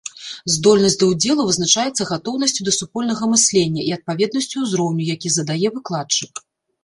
[0.51, 6.33] Здольнасць да ўдзелу вызначаецца гатоўнасцю да супольнага мыслення і адпаведнасцю ўзроўню, які задае выкладчык.